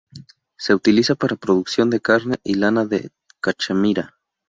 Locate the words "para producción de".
1.13-2.01